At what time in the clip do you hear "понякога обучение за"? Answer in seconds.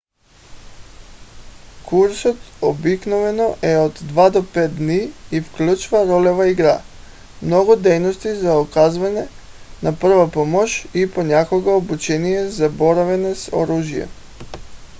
11.13-12.69